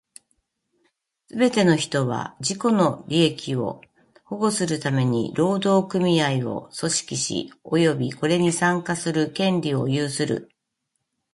[1.27, 3.81] すべて人は、自己の利益を
[4.25, 10.49] 保護するために労働組合を組織し、及びこれに参加する権利を有する。